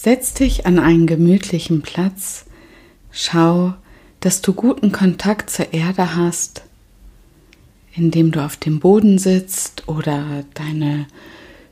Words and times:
Setz 0.00 0.32
dich 0.32 0.64
an 0.64 0.78
einen 0.78 1.08
gemütlichen 1.08 1.82
Platz, 1.82 2.44
schau, 3.10 3.74
dass 4.20 4.40
du 4.40 4.52
guten 4.52 4.92
Kontakt 4.92 5.50
zur 5.50 5.72
Erde 5.74 6.14
hast, 6.14 6.62
indem 7.96 8.30
du 8.30 8.44
auf 8.44 8.56
dem 8.56 8.78
Boden 8.78 9.18
sitzt 9.18 9.88
oder 9.88 10.44
deine 10.54 11.08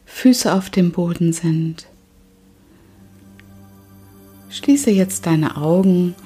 Füße 0.06 0.52
auf 0.52 0.70
dem 0.70 0.90
Boden 0.90 1.32
sind. 1.32 1.86
Schließe 4.50 4.90
jetzt 4.90 5.26
deine 5.26 5.56
Augen 5.56 6.16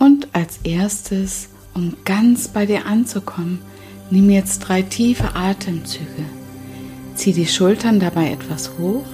und 0.00 0.26
als 0.32 0.58
erstes, 0.64 1.50
um 1.72 1.94
ganz 2.04 2.48
bei 2.48 2.66
dir 2.66 2.84
anzukommen, 2.84 3.60
nimm 4.10 4.28
jetzt 4.28 4.58
drei 4.58 4.82
tiefe 4.82 5.36
Atemzüge. 5.36 6.24
Zieh 7.14 7.32
die 7.32 7.46
Schultern 7.46 8.00
dabei 8.00 8.32
etwas 8.32 8.76
hoch, 8.76 9.06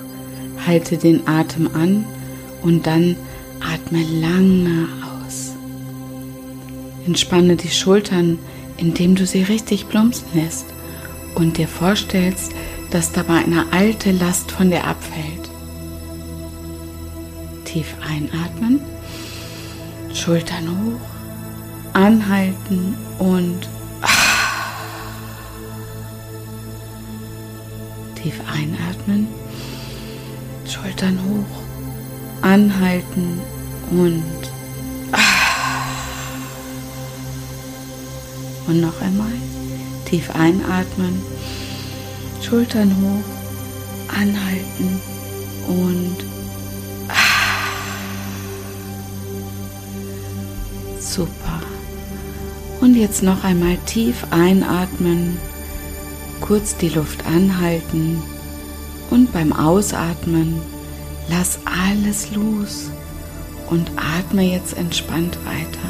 halte 0.66 0.96
den 0.96 1.28
Atem 1.28 1.68
an 1.74 2.06
und 2.64 2.86
dann 2.86 3.14
atme 3.60 4.02
lange 4.02 4.88
aus. 5.02 5.52
Entspanne 7.06 7.56
die 7.56 7.70
Schultern, 7.70 8.38
indem 8.78 9.14
du 9.14 9.26
sie 9.26 9.42
richtig 9.42 9.88
plumpsen 9.88 10.26
lässt 10.34 10.66
und 11.34 11.58
dir 11.58 11.68
vorstellst, 11.68 12.52
dass 12.90 13.12
dabei 13.12 13.44
eine 13.44 13.66
alte 13.72 14.12
Last 14.12 14.50
von 14.50 14.70
dir 14.70 14.84
abfällt. 14.84 15.50
Tief 17.64 17.94
einatmen, 18.08 18.80
Schultern 20.12 20.68
hoch, 20.68 21.00
anhalten 21.92 22.96
und 23.18 23.68
tief 28.14 28.40
einatmen, 28.50 29.28
Schultern 30.66 31.18
hoch, 31.28 31.73
anhalten 32.44 33.40
und 33.90 34.22
und 38.66 38.80
noch 38.80 39.00
einmal 39.00 39.32
tief 40.04 40.30
einatmen, 40.34 41.22
Schultern 42.42 42.94
hoch, 43.00 44.14
anhalten 44.14 45.00
und 45.68 46.16
super. 51.00 51.62
Und 52.80 52.94
jetzt 52.94 53.22
noch 53.22 53.42
einmal 53.44 53.78
tief 53.86 54.26
einatmen, 54.30 55.38
kurz 56.42 56.76
die 56.76 56.90
Luft 56.90 57.24
anhalten 57.26 58.22
und 59.10 59.32
beim 59.32 59.52
Ausatmen 59.54 60.60
lass 61.28 61.58
alles 61.64 62.32
los 62.32 62.90
und 63.70 63.90
atme 63.96 64.42
jetzt 64.42 64.76
entspannt 64.76 65.38
weiter. 65.44 65.88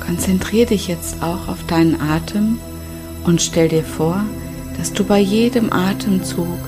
Konzentriere 0.00 0.66
dich 0.66 0.88
jetzt 0.88 1.22
auch 1.22 1.48
auf 1.48 1.64
deinen 1.66 2.00
Atem 2.00 2.58
und 3.24 3.40
stell 3.40 3.68
dir 3.68 3.84
vor, 3.84 4.24
dass 4.76 4.92
du 4.92 5.04
bei 5.04 5.18
jedem 5.20 5.72
Atemzug 5.72 6.58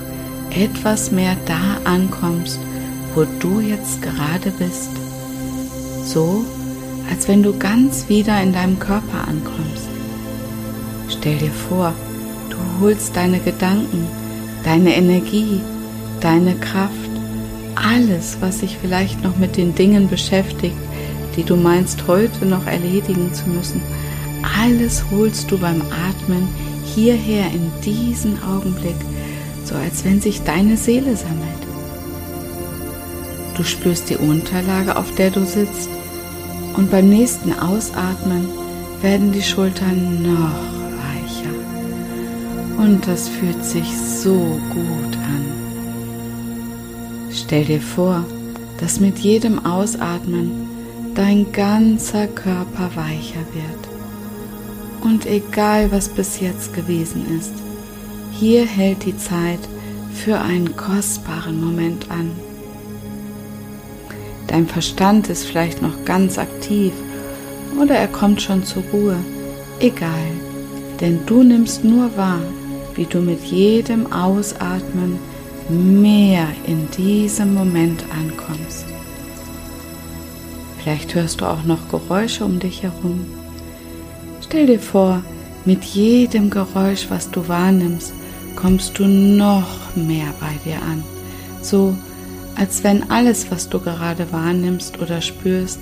etwas 0.51 1.11
mehr 1.11 1.35
da 1.45 1.79
ankommst, 1.83 2.59
wo 3.15 3.25
du 3.39 3.59
jetzt 3.59 4.01
gerade 4.01 4.51
bist. 4.51 4.91
So, 6.05 6.45
als 7.09 7.27
wenn 7.27 7.43
du 7.43 7.57
ganz 7.57 8.07
wieder 8.07 8.41
in 8.41 8.53
deinem 8.53 8.79
Körper 8.79 9.27
ankommst. 9.27 9.89
Stell 11.09 11.37
dir 11.37 11.51
vor, 11.51 11.93
du 12.49 12.57
holst 12.79 13.15
deine 13.15 13.39
Gedanken, 13.39 14.07
deine 14.63 14.95
Energie, 14.95 15.61
deine 16.21 16.55
Kraft, 16.55 16.91
alles, 17.75 18.37
was 18.39 18.59
sich 18.59 18.77
vielleicht 18.81 19.23
noch 19.23 19.37
mit 19.37 19.57
den 19.57 19.75
Dingen 19.75 20.07
beschäftigt, 20.07 20.75
die 21.35 21.43
du 21.43 21.55
meinst 21.55 22.07
heute 22.07 22.45
noch 22.45 22.65
erledigen 22.67 23.33
zu 23.33 23.49
müssen, 23.49 23.81
alles 24.59 25.05
holst 25.11 25.49
du 25.51 25.57
beim 25.57 25.81
Atmen 25.81 26.47
hierher 26.95 27.47
in 27.47 27.71
diesen 27.83 28.37
Augenblick, 28.43 28.95
so 29.65 29.75
als 29.75 30.03
wenn 30.05 30.21
sich 30.21 30.43
deine 30.43 30.77
Seele 30.77 31.15
sammelt. 31.15 31.63
Du 33.55 33.63
spürst 33.63 34.09
die 34.09 34.17
Unterlage, 34.17 34.95
auf 34.95 35.13
der 35.15 35.29
du 35.29 35.45
sitzt, 35.45 35.89
und 36.75 36.89
beim 36.89 37.07
nächsten 37.09 37.53
Ausatmen 37.53 38.49
werden 39.01 39.31
die 39.31 39.43
Schultern 39.43 40.23
noch. 40.23 40.82
Und 42.83 43.07
das 43.07 43.29
fühlt 43.29 43.63
sich 43.63 43.97
so 43.97 44.59
gut 44.73 45.15
an. 45.15 45.45
Stell 47.31 47.63
dir 47.63 47.79
vor, 47.79 48.25
dass 48.77 48.99
mit 48.99 49.19
jedem 49.19 49.65
Ausatmen 49.65 50.51
dein 51.15 51.49
ganzer 51.53 52.27
Körper 52.27 52.91
weicher 52.95 53.45
wird. 53.53 53.87
Und 55.01 55.25
egal 55.25 55.93
was 55.93 56.09
bis 56.09 56.41
jetzt 56.41 56.73
gewesen 56.73 57.25
ist, 57.39 57.53
hier 58.33 58.65
hält 58.65 59.05
die 59.05 59.15
Zeit 59.15 59.59
für 60.13 60.41
einen 60.41 60.75
kostbaren 60.75 61.63
Moment 61.63 62.11
an. 62.11 62.31
Dein 64.47 64.67
Verstand 64.67 65.29
ist 65.29 65.45
vielleicht 65.45 65.81
noch 65.81 66.03
ganz 66.03 66.37
aktiv 66.37 66.91
oder 67.79 67.95
er 67.95 68.09
kommt 68.09 68.41
schon 68.41 68.65
zur 68.65 68.83
Ruhe. 68.91 69.15
Egal, 69.79 70.31
denn 70.99 71.25
du 71.25 71.43
nimmst 71.43 71.85
nur 71.85 72.17
wahr, 72.17 72.41
wie 72.95 73.05
du 73.05 73.19
mit 73.19 73.43
jedem 73.43 74.11
Ausatmen 74.11 75.19
mehr 75.69 76.47
in 76.67 76.89
diesem 76.91 77.53
Moment 77.53 78.03
ankommst. 78.11 78.85
Vielleicht 80.79 81.15
hörst 81.15 81.41
du 81.41 81.45
auch 81.45 81.63
noch 81.63 81.89
Geräusche 81.89 82.43
um 82.43 82.59
dich 82.59 82.83
herum. 82.83 83.25
Stell 84.41 84.65
dir 84.65 84.79
vor, 84.79 85.23
mit 85.65 85.83
jedem 85.85 86.49
Geräusch, 86.49 87.05
was 87.09 87.31
du 87.31 87.47
wahrnimmst, 87.47 88.13
kommst 88.55 88.99
du 88.99 89.05
noch 89.05 89.95
mehr 89.95 90.33
bei 90.39 90.51
dir 90.65 90.81
an. 90.81 91.03
So 91.61 91.95
als 92.55 92.83
wenn 92.83 93.09
alles, 93.09 93.49
was 93.49 93.69
du 93.69 93.79
gerade 93.79 94.31
wahrnimmst 94.31 94.99
oder 94.99 95.21
spürst, 95.21 95.79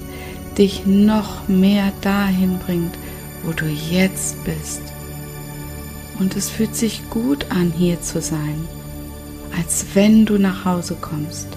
dich 0.57 0.85
noch 0.85 1.47
mehr 1.47 1.91
dahin 2.01 2.59
bringt, 2.59 2.97
wo 3.43 3.51
du 3.51 3.65
jetzt 3.65 4.43
bist. 4.45 4.81
Und 6.19 6.35
es 6.35 6.49
fühlt 6.49 6.75
sich 6.75 7.01
gut 7.09 7.45
an, 7.49 7.71
hier 7.75 8.01
zu 8.01 8.21
sein, 8.21 8.67
als 9.57 9.85
wenn 9.93 10.25
du 10.25 10.37
nach 10.37 10.65
Hause 10.65 10.95
kommst. 10.99 11.47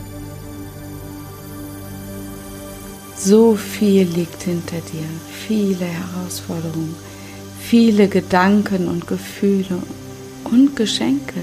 So 3.17 3.55
viel 3.57 4.07
liegt 4.07 4.43
hinter 4.43 4.77
dir, 4.93 5.07
viele 5.47 5.87
Herausforderungen, 5.87 6.95
viele 7.61 8.09
Gedanken 8.09 8.89
und 8.89 9.07
Gefühle 9.07 9.79
und 10.45 10.77
Geschenke, 10.77 11.41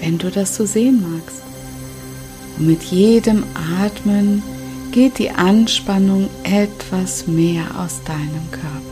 wenn 0.00 0.18
du 0.18 0.30
das 0.30 0.56
so 0.56 0.66
sehen 0.66 1.02
magst. 1.02 1.42
Und 2.58 2.66
mit 2.66 2.82
jedem 2.82 3.44
Atmen 3.80 4.42
geht 4.90 5.18
die 5.18 5.30
Anspannung 5.30 6.28
etwas 6.42 7.26
mehr 7.26 7.64
aus 7.78 8.02
deinem 8.04 8.50
Körper. 8.50 8.91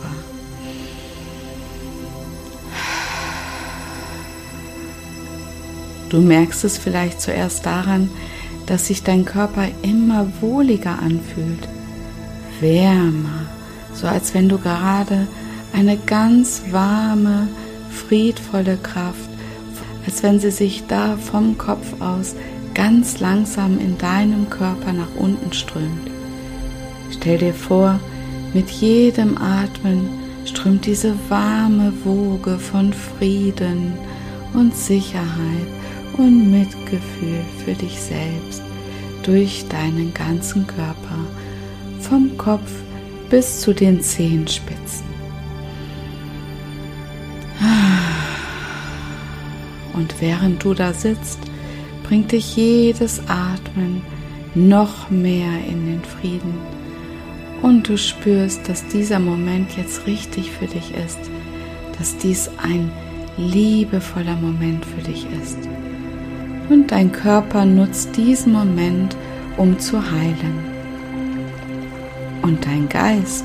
Du 6.11 6.19
merkst 6.19 6.65
es 6.65 6.77
vielleicht 6.77 7.21
zuerst 7.21 7.65
daran, 7.65 8.09
dass 8.65 8.87
sich 8.87 9.01
dein 9.01 9.23
Körper 9.23 9.65
immer 9.81 10.27
wohliger 10.41 10.99
anfühlt 10.99 11.69
wärmer, 12.59 13.47
so 13.93 14.07
als 14.07 14.33
wenn 14.33 14.49
du 14.49 14.57
gerade 14.57 15.25
eine 15.73 15.95
ganz 15.95 16.63
warme, 16.69 17.47
friedvolle 17.89 18.75
Kraft, 18.75 19.29
als 20.05 20.21
wenn 20.21 20.41
sie 20.41 20.51
sich 20.51 20.83
da 20.85 21.15
vom 21.15 21.57
Kopf 21.57 22.01
aus 22.01 22.35
ganz 22.73 23.21
langsam 23.21 23.79
in 23.79 23.97
deinem 23.97 24.49
Körper 24.49 24.91
nach 24.91 25.15
unten 25.17 25.53
strömt. 25.53 26.11
Stell 27.09 27.37
dir 27.37 27.53
vor, 27.53 28.01
mit 28.53 28.69
jedem 28.69 29.37
Atmen 29.37 30.09
strömt 30.43 30.85
diese 30.85 31.15
warme 31.29 31.93
Woge 32.03 32.59
von 32.59 32.91
Frieden 32.91 33.93
und 34.53 34.75
Sicherheit 34.75 35.80
und 36.17 36.51
Mitgefühl 36.51 37.41
für 37.63 37.73
dich 37.73 37.99
selbst 37.99 38.61
durch 39.23 39.65
deinen 39.69 40.13
ganzen 40.13 40.67
Körper 40.67 41.19
vom 41.99 42.37
Kopf 42.37 42.71
bis 43.29 43.61
zu 43.61 43.73
den 43.73 44.01
Zehenspitzen. 44.01 45.05
Und 49.93 50.19
während 50.19 50.63
du 50.63 50.73
da 50.73 50.93
sitzt, 50.93 51.39
bringt 52.03 52.31
dich 52.31 52.55
jedes 52.55 53.21
Atmen 53.27 54.01
noch 54.55 55.09
mehr 55.09 55.65
in 55.67 55.85
den 55.85 56.03
Frieden. 56.03 56.53
Und 57.61 57.87
du 57.87 57.97
spürst, 57.97 58.67
dass 58.67 58.87
dieser 58.87 59.19
Moment 59.19 59.77
jetzt 59.77 60.07
richtig 60.07 60.49
für 60.51 60.65
dich 60.65 60.93
ist, 60.95 61.19
dass 61.97 62.17
dies 62.17 62.49
ein 62.61 62.91
liebevoller 63.37 64.35
Moment 64.35 64.83
für 64.85 65.03
dich 65.03 65.25
ist. 65.41 65.59
Und 66.71 66.89
dein 66.89 67.11
Körper 67.11 67.65
nutzt 67.65 68.15
diesen 68.15 68.53
Moment, 68.53 69.17
um 69.57 69.77
zu 69.77 70.01
heilen. 70.09 70.57
Und 72.43 72.65
dein 72.65 72.87
Geist 72.87 73.43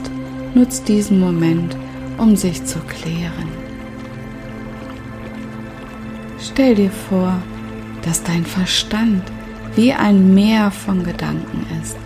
nutzt 0.55 0.87
diesen 0.87 1.19
Moment, 1.19 1.77
um 2.19 2.37
sich 2.37 2.65
zu 2.65 2.79
klären. 2.79 3.49
Stell 6.39 6.77
dir 6.77 6.91
vor, 6.91 7.35
dass 8.03 8.23
dein 8.23 8.45
Verstand 8.45 9.25
wie 9.75 9.93
ein 9.93 10.33
Meer 10.33 10.71
von 10.71 11.03
Gedanken 11.03 11.67
ist. 11.83 11.97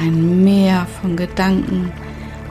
Ein 0.00 0.42
Meer 0.42 0.86
von 1.02 1.16
Gedanken. 1.16 1.92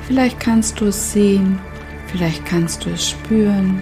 Vielleicht 0.06 0.40
kannst 0.40 0.80
du 0.80 0.86
es 0.86 1.12
sehen, 1.12 1.58
vielleicht 2.06 2.46
kannst 2.46 2.86
du 2.86 2.92
es 2.92 3.10
spüren. 3.10 3.82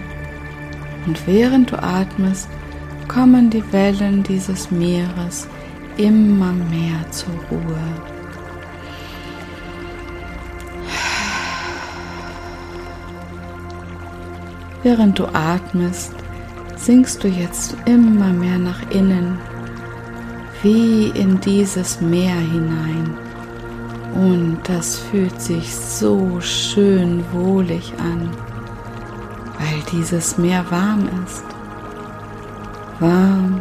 Und 1.04 1.26
während 1.26 1.72
du 1.72 1.82
atmest, 1.82 2.48
kommen 3.08 3.50
die 3.50 3.64
Wellen 3.72 4.22
dieses 4.22 4.70
Meeres 4.70 5.48
immer 5.96 6.52
mehr 6.52 7.10
zur 7.10 7.34
Ruhe. 7.50 7.78
Während 14.82 15.18
du 15.18 15.24
atmest, 15.32 16.12
sinkst 16.76 17.24
du 17.24 17.28
jetzt 17.28 17.74
immer 17.86 18.32
mehr 18.32 18.58
nach 18.58 18.90
innen, 18.90 19.38
wie 20.62 21.08
in 21.08 21.40
dieses 21.40 22.00
Meer 22.02 22.36
hinein. 22.36 23.16
Und 24.14 24.58
das 24.64 24.98
fühlt 24.98 25.40
sich 25.40 25.74
so 25.74 26.40
schön 26.40 27.24
wohlig 27.32 27.94
an, 27.98 28.28
weil 29.58 29.82
dieses 29.90 30.36
Meer 30.36 30.64
warm 30.70 31.08
ist. 31.24 31.53
Warm 33.00 33.60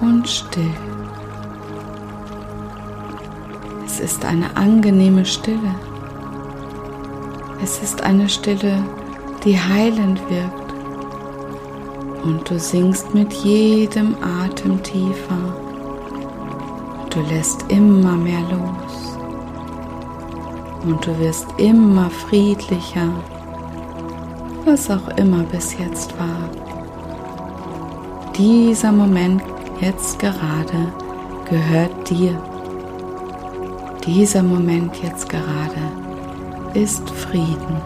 und 0.00 0.28
still. 0.28 0.74
Es 3.86 4.00
ist 4.00 4.24
eine 4.24 4.56
angenehme 4.56 5.24
Stille. 5.24 5.74
Es 7.62 7.80
ist 7.80 8.02
eine 8.02 8.28
Stille, 8.28 8.82
die 9.44 9.56
heilend 9.58 10.20
wirkt. 10.28 10.72
Und 12.24 12.50
du 12.50 12.58
sinkst 12.58 13.14
mit 13.14 13.32
jedem 13.32 14.16
Atem 14.42 14.82
tiefer. 14.82 15.54
Du 17.10 17.20
lässt 17.32 17.70
immer 17.70 18.16
mehr 18.16 18.40
los. 18.40 19.16
Und 20.82 21.06
du 21.06 21.16
wirst 21.20 21.46
immer 21.56 22.10
friedlicher, 22.10 23.08
was 24.64 24.90
auch 24.90 25.08
immer 25.16 25.44
bis 25.44 25.78
jetzt 25.78 26.18
war. 26.18 26.63
Dieser 28.36 28.90
Moment 28.90 29.42
jetzt 29.80 30.18
gerade 30.18 30.92
gehört 31.48 32.10
dir. 32.10 32.36
Dieser 34.04 34.42
Moment 34.42 35.00
jetzt 35.04 35.28
gerade 35.28 35.80
ist 36.74 37.08
Frieden. 37.10 37.80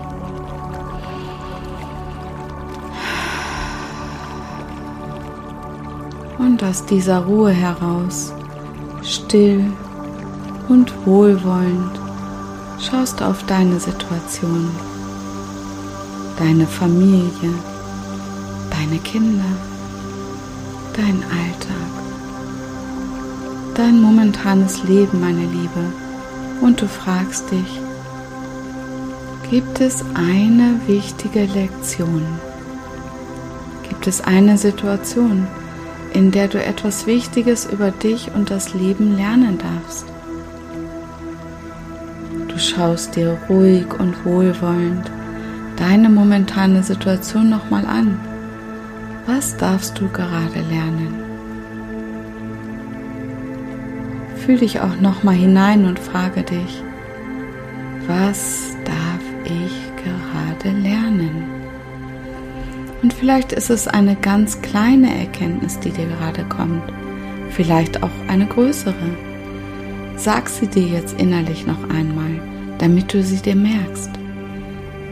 Und 6.38 6.64
aus 6.64 6.82
dieser 6.86 7.18
Ruhe 7.18 7.50
heraus, 7.50 8.32
still 9.02 9.66
und 10.70 10.94
wohlwollend, 11.04 12.00
schaust 12.80 13.20
auf 13.20 13.44
deine 13.44 13.78
Situation, 13.78 14.70
deine 16.38 16.66
Familie, 16.66 17.52
deine 18.70 18.98
Kinder, 19.00 19.44
dein 20.98 21.22
Alltag, 21.22 22.02
dein 23.76 24.00
momentanes 24.00 24.82
Leben, 24.82 25.20
meine 25.20 25.46
Liebe 25.46 25.92
und 26.60 26.82
du 26.82 26.88
fragst 26.88 27.52
dich, 27.52 27.80
gibt 29.48 29.80
es 29.80 30.04
eine 30.14 30.80
wichtige 30.88 31.44
Lektion? 31.44 32.26
Gibt 33.88 34.08
es 34.08 34.20
eine 34.20 34.58
Situation, 34.58 35.46
in 36.14 36.32
der 36.32 36.48
du 36.48 36.60
etwas 36.60 37.06
Wichtiges 37.06 37.66
über 37.66 37.92
dich 37.92 38.32
und 38.34 38.50
das 38.50 38.74
Leben 38.74 39.16
lernen 39.16 39.56
darfst? 39.58 40.04
Du 42.48 42.58
schaust 42.58 43.14
dir 43.14 43.38
ruhig 43.48 43.86
und 44.00 44.24
wohlwollend 44.24 45.08
deine 45.76 46.08
momentane 46.08 46.82
Situation 46.82 47.48
nochmal 47.48 47.86
an. 47.86 48.18
Was 49.28 49.56
darfst 49.56 50.00
du 50.00 50.08
gerade 50.08 50.60
lernen? 50.68 51.28
fühl 54.48 54.56
dich 54.56 54.80
auch 54.80 54.98
noch 54.98 55.24
mal 55.24 55.34
hinein 55.34 55.84
und 55.84 55.98
frage 55.98 56.42
dich, 56.42 56.82
was 58.06 58.74
darf 58.86 59.20
ich 59.44 59.92
gerade 60.02 60.74
lernen? 60.74 61.44
Und 63.02 63.12
vielleicht 63.12 63.52
ist 63.52 63.68
es 63.68 63.86
eine 63.86 64.16
ganz 64.16 64.62
kleine 64.62 65.14
Erkenntnis, 65.20 65.78
die 65.80 65.90
dir 65.90 66.06
gerade 66.06 66.44
kommt, 66.44 66.82
vielleicht 67.50 68.02
auch 68.02 68.10
eine 68.28 68.46
größere. 68.46 68.94
Sag 70.16 70.48
sie 70.48 70.66
dir 70.66 70.86
jetzt 70.86 71.20
innerlich 71.20 71.66
noch 71.66 71.90
einmal, 71.90 72.40
damit 72.78 73.12
du 73.12 73.22
sie 73.22 73.42
dir 73.42 73.54
merkst. 73.54 74.12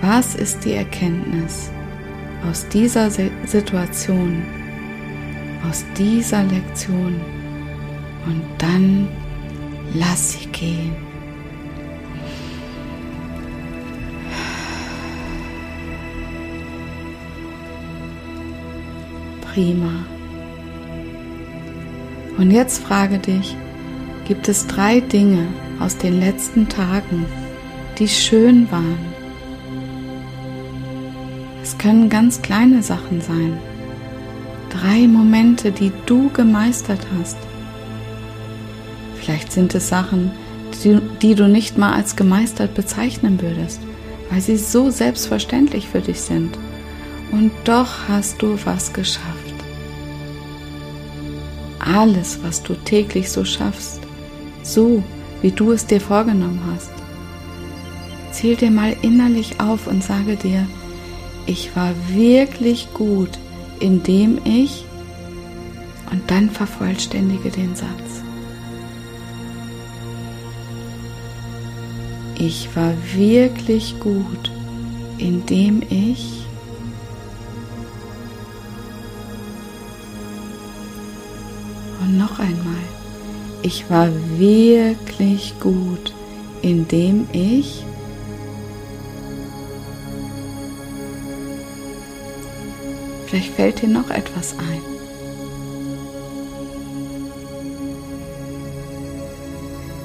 Was 0.00 0.34
ist 0.34 0.64
die 0.64 0.72
Erkenntnis 0.72 1.70
aus 2.48 2.68
dieser 2.68 3.10
Situation, 3.10 4.42
aus 5.68 5.84
dieser 5.96 6.42
Lektion? 6.44 7.20
Und 8.26 8.42
dann 8.58 9.08
Lass 9.94 10.32
sie 10.32 10.46
gehen. 10.46 10.92
Prima. 19.52 20.04
Und 22.36 22.50
jetzt 22.50 22.82
frage 22.82 23.18
dich, 23.18 23.56
gibt 24.26 24.48
es 24.48 24.66
drei 24.66 25.00
Dinge 25.00 25.46
aus 25.80 25.96
den 25.96 26.20
letzten 26.20 26.68
Tagen, 26.68 27.24
die 27.98 28.08
schön 28.08 28.70
waren? 28.70 29.15
Können 31.86 32.08
ganz 32.08 32.42
kleine 32.42 32.82
Sachen 32.82 33.20
sein. 33.20 33.60
Drei 34.70 35.06
Momente, 35.06 35.70
die 35.70 35.92
du 36.04 36.30
gemeistert 36.30 36.98
hast. 37.16 37.36
Vielleicht 39.20 39.52
sind 39.52 39.72
es 39.72 39.88
Sachen, 39.88 40.32
die, 40.82 40.98
die, 41.22 41.36
du 41.36 41.46
nicht 41.46 41.78
mal 41.78 41.92
als 41.92 42.16
gemeistert 42.16 42.74
bezeichnen 42.74 43.40
würdest, 43.40 43.78
weil 44.30 44.40
sie 44.40 44.56
so 44.56 44.90
selbstverständlich 44.90 45.86
für 45.86 46.00
dich 46.00 46.20
sind. 46.22 46.58
Und 47.30 47.52
doch 47.62 48.08
hast 48.08 48.42
du 48.42 48.58
was 48.64 48.92
geschafft. 48.92 49.54
Alles, 51.78 52.40
was 52.42 52.64
du 52.64 52.74
täglich 52.74 53.30
so 53.30 53.44
schaffst, 53.44 54.00
so 54.64 55.04
wie 55.40 55.52
du 55.52 55.70
es 55.70 55.86
dir 55.86 56.00
vorgenommen 56.00 56.62
hast. 56.74 56.90
Zähl 58.32 58.56
dir 58.56 58.72
mal 58.72 58.96
innerlich 59.02 59.60
auf 59.60 59.86
und 59.86 60.02
sage 60.02 60.34
dir, 60.34 60.66
ich 61.46 61.74
war 61.76 61.94
wirklich 62.08 62.92
gut, 62.92 63.30
indem 63.78 64.38
ich 64.44 64.84
und 66.10 66.30
dann 66.30 66.50
vervollständige 66.50 67.50
den 67.50 67.74
Satz. 67.76 68.22
Ich 72.38 72.68
war 72.76 72.92
wirklich 73.14 73.98
gut, 74.00 74.50
indem 75.18 75.82
ich 75.88 76.44
und 82.00 82.18
noch 82.18 82.38
einmal, 82.38 82.74
ich 83.62 83.88
war 83.88 84.08
wirklich 84.36 85.54
gut, 85.60 86.12
indem 86.62 87.26
ich 87.32 87.84
Vielleicht 93.36 93.54
fällt 93.54 93.82
dir 93.82 93.88
noch 93.88 94.08
etwas 94.08 94.56
ein. 94.58 94.80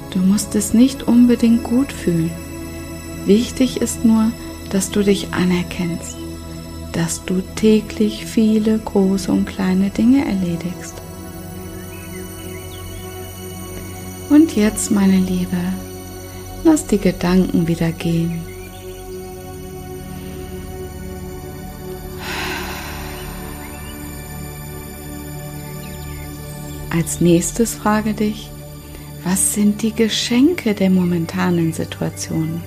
Du 0.10 0.20
musst 0.20 0.54
es 0.56 0.74
nicht 0.74 1.04
unbedingt 1.04 1.64
gut 1.64 1.94
fühlen. 1.94 2.32
Wichtig 3.26 3.80
ist 3.80 4.04
nur, 4.04 4.34
dass 4.72 4.92
du 4.92 5.02
dich 5.02 5.32
anerkennst, 5.32 6.18
dass 6.92 7.24
du 7.24 7.42
täglich 7.56 8.26
viele 8.26 8.78
große 8.78 9.32
und 9.32 9.46
kleine 9.46 9.92
Dinge 9.92 10.26
erledigst. 10.26 10.96
Und 14.30 14.58
jetzt, 14.58 14.92
meine 14.92 15.20
Liebe, 15.20 15.56
lass 16.66 16.86
die 16.86 16.98
Gedanken 16.98 17.66
wieder 17.70 17.94
gehen. 17.94 18.51
Als 26.92 27.22
nächstes 27.22 27.76
frage 27.76 28.14
dich, 28.14 28.50
was 29.24 29.54
sind 29.54 29.82
die 29.82 29.94
Geschenke 29.94 30.74
der 30.74 30.90
momentanen 30.90 31.72
Situation? 31.72 32.62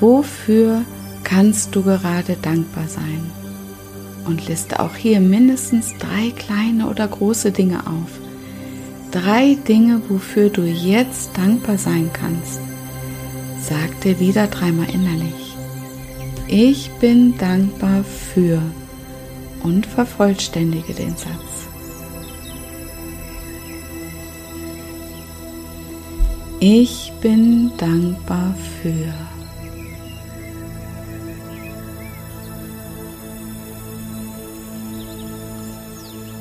Wofür 0.00 0.82
kannst 1.24 1.74
du 1.74 1.82
gerade 1.82 2.36
dankbar 2.42 2.88
sein? 2.88 3.30
Und 4.26 4.46
liste 4.48 4.80
auch 4.80 4.96
hier 4.96 5.20
mindestens 5.20 5.94
drei 5.98 6.30
kleine 6.36 6.90
oder 6.90 7.08
große 7.08 7.52
Dinge 7.52 7.86
auf. 7.86 8.10
Drei 9.12 9.56
Dinge, 9.66 10.02
wofür 10.08 10.50
du 10.50 10.64
jetzt 10.64 11.30
dankbar 11.38 11.78
sein 11.78 12.10
kannst. 12.12 12.60
Sag 13.62 13.98
dir 14.02 14.20
wieder 14.20 14.46
dreimal 14.46 14.90
innerlich. 14.90 15.56
Ich 16.48 16.90
bin 17.00 17.38
dankbar 17.38 18.04
für 18.04 18.60
und 19.62 19.86
vervollständige 19.86 20.92
den 20.92 21.16
Satz. 21.16 21.55
Ich 26.58 27.12
bin 27.20 27.70
dankbar 27.76 28.54
für. 28.80 29.12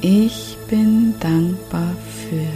Ich 0.02 0.58
bin 0.70 1.16
dankbar 1.20 1.96
für. 2.30 2.48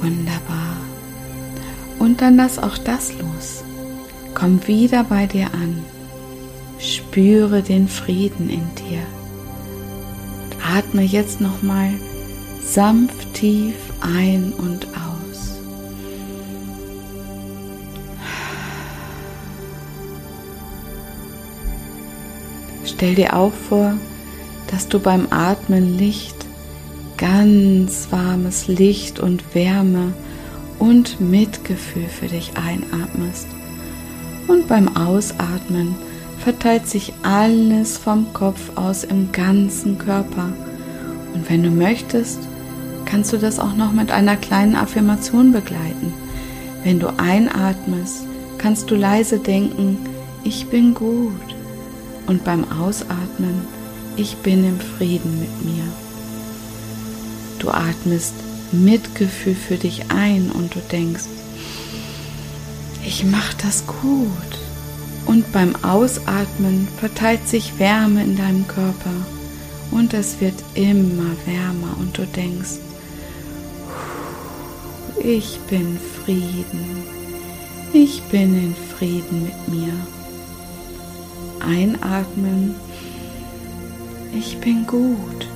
Wunderbar. 0.00 0.76
Und 1.98 2.20
dann 2.20 2.36
lass 2.36 2.60
auch 2.60 2.78
das 2.78 3.12
los. 3.14 3.64
Komm 4.34 4.64
wieder 4.68 5.02
bei 5.02 5.26
dir 5.26 5.52
an. 5.54 5.82
Spüre 6.78 7.62
den 7.62 7.88
Frieden 7.88 8.48
in 8.48 8.62
dir. 8.76 9.02
Atme 10.62 11.02
jetzt 11.02 11.40
nochmal 11.40 11.90
sanft 12.68 13.32
tief 13.32 13.74
ein 14.00 14.52
und 14.58 14.86
aus. 14.88 15.58
Stell 22.84 23.14
dir 23.14 23.34
auch 23.34 23.52
vor, 23.52 23.94
dass 24.70 24.88
du 24.88 25.00
beim 25.00 25.28
Atmen 25.30 25.96
Licht, 25.96 26.36
ganz 27.16 28.08
warmes 28.10 28.68
Licht 28.68 29.18
und 29.18 29.54
Wärme 29.54 30.12
und 30.78 31.20
Mitgefühl 31.20 32.08
für 32.08 32.26
dich 32.26 32.52
einatmest. 32.56 33.46
Und 34.46 34.68
beim 34.68 34.94
Ausatmen 34.94 35.96
verteilt 36.38 36.86
sich 36.86 37.14
alles 37.22 37.96
vom 37.96 38.32
Kopf 38.34 38.76
aus 38.76 39.04
im 39.04 39.32
ganzen 39.32 39.98
Körper. 39.98 40.52
Und 41.34 41.48
wenn 41.50 41.62
du 41.62 41.70
möchtest, 41.70 42.38
kannst 43.08 43.32
du 43.32 43.38
das 43.38 43.58
auch 43.58 43.74
noch 43.74 43.92
mit 43.92 44.10
einer 44.10 44.36
kleinen 44.36 44.76
Affirmation 44.76 45.50
begleiten. 45.50 46.12
Wenn 46.84 47.00
du 47.00 47.08
einatmest, 47.18 48.24
kannst 48.58 48.90
du 48.90 48.96
leise 48.96 49.38
denken, 49.38 49.98
ich 50.44 50.66
bin 50.66 50.92
gut. 50.92 51.32
Und 52.26 52.44
beim 52.44 52.70
Ausatmen, 52.70 53.62
ich 54.16 54.36
bin 54.36 54.62
im 54.62 54.78
Frieden 54.78 55.40
mit 55.40 55.64
mir. 55.64 55.84
Du 57.58 57.70
atmest 57.70 58.34
Mitgefühl 58.72 59.54
für 59.54 59.76
dich 59.76 60.10
ein 60.10 60.50
und 60.50 60.74
du 60.74 60.80
denkst, 60.92 61.24
ich 63.06 63.24
mache 63.24 63.56
das 63.62 63.86
gut. 63.86 64.30
Und 65.24 65.50
beim 65.52 65.74
Ausatmen 65.82 66.86
verteilt 66.98 67.48
sich 67.48 67.78
Wärme 67.78 68.22
in 68.22 68.36
deinem 68.36 68.68
Körper 68.68 69.14
und 69.90 70.12
es 70.12 70.40
wird 70.40 70.54
immer 70.74 71.34
wärmer 71.46 71.96
und 71.98 72.16
du 72.16 72.26
denkst, 72.26 72.80
ich 75.22 75.58
bin 75.68 75.98
Frieden. 75.98 77.02
Ich 77.92 78.22
bin 78.24 78.54
in 78.54 78.74
Frieden 78.74 79.44
mit 79.44 79.68
mir. 79.68 79.92
Einatmen. 81.60 82.74
Ich 84.34 84.58
bin 84.58 84.86
gut. 84.86 85.48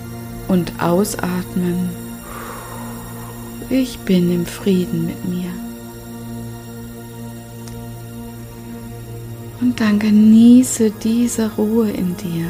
Und 0.48 0.72
ausatmen. 0.82 1.90
Ich 3.70 3.98
bin 4.00 4.32
im 4.32 4.46
Frieden 4.46 5.06
mit 5.06 5.24
mir. 5.24 5.50
Und 9.60 9.80
dann 9.80 9.98
genieße 9.98 10.90
diese 10.90 11.50
Ruhe 11.54 11.90
in 11.90 12.16
dir. 12.16 12.46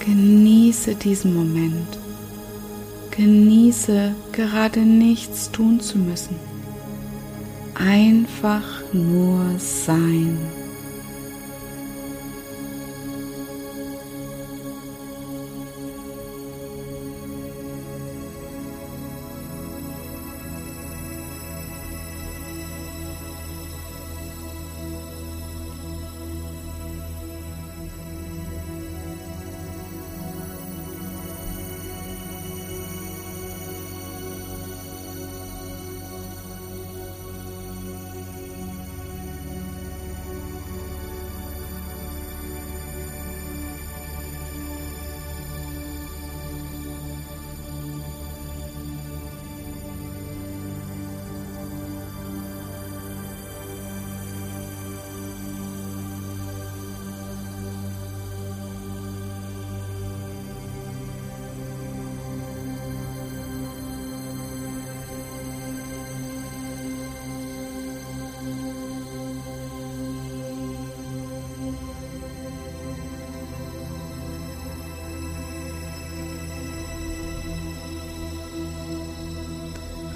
Genieße 0.00 0.94
diesen 0.94 1.34
Moment. 1.34 2.01
Genieße 3.16 4.14
gerade 4.32 4.80
nichts 4.80 5.50
tun 5.50 5.80
zu 5.80 5.98
müssen. 5.98 6.36
Einfach 7.74 8.82
nur 8.92 9.44
sein. 9.58 10.38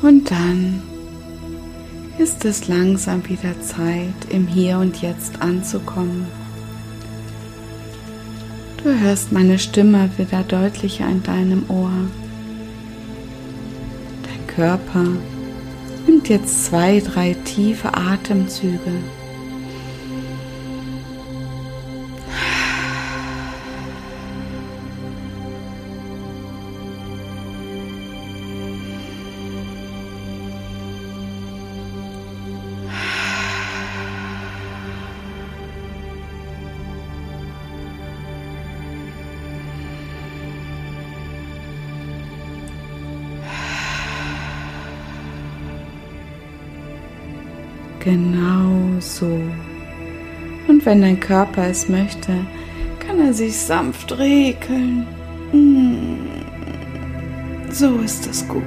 Und 0.06 0.30
dann 0.30 0.82
ist 2.16 2.44
es 2.44 2.68
langsam 2.68 3.28
wieder 3.28 3.60
Zeit, 3.60 4.14
im 4.30 4.46
Hier 4.46 4.78
und 4.78 5.02
Jetzt 5.02 5.42
anzukommen. 5.42 6.26
Du 8.76 9.00
hörst 9.00 9.32
meine 9.32 9.58
Stimme 9.58 10.08
wieder 10.16 10.44
deutlicher 10.44 11.08
in 11.08 11.24
deinem 11.24 11.68
Ohr. 11.68 11.90
Dein 14.22 14.46
Körper 14.46 15.06
nimmt 16.06 16.28
jetzt 16.28 16.66
zwei, 16.66 17.00
drei 17.00 17.34
tiefe 17.44 17.92
Atemzüge. 17.92 18.92
Genau 48.06 49.00
so. 49.00 49.26
Und 50.68 50.86
wenn 50.86 51.00
dein 51.00 51.18
Körper 51.18 51.66
es 51.66 51.88
möchte, 51.88 52.32
kann 53.00 53.18
er 53.18 53.34
sich 53.34 53.56
sanft 53.56 54.16
regeln. 54.16 55.08
Mm. 55.52 56.14
So 57.68 57.98
ist 57.98 58.28
es 58.28 58.46
gut. 58.46 58.62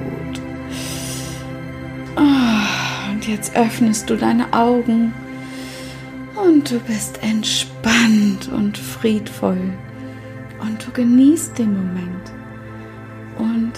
Ah, 2.16 3.10
und 3.10 3.26
jetzt 3.26 3.56
öffnest 3.56 4.10
du 4.10 4.16
deine 4.16 4.52
Augen 4.52 5.14
und 6.36 6.70
du 6.70 6.78
bist 6.80 7.22
entspannt 7.22 8.50
und 8.54 8.76
friedvoll. 8.76 9.72
Und 10.60 10.86
du 10.86 10.90
genießt 10.92 11.58
den 11.58 11.74
Moment 11.74 12.30
und 13.38 13.72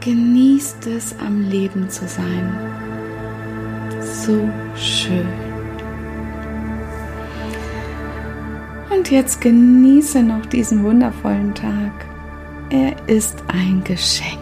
genießt 0.00 0.88
es, 0.88 1.14
am 1.24 1.48
Leben 1.48 1.88
zu 1.88 2.08
sein. 2.08 2.79
So 4.12 4.48
schön. 4.76 5.28
Und 8.90 9.10
jetzt 9.10 9.40
genieße 9.40 10.22
noch 10.22 10.44
diesen 10.46 10.82
wundervollen 10.84 11.54
Tag. 11.54 11.92
Er 12.70 13.08
ist 13.08 13.42
ein 13.48 13.82
Geschenk. 13.84 14.38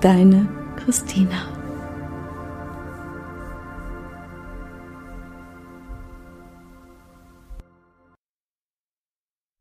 Deine 0.00 0.46
Christina. 0.76 1.59